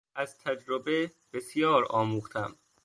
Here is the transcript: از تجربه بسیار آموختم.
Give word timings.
از 0.15 0.37
تجربه 0.37 1.11
بسیار 1.33 1.85
آموختم. 1.89 2.55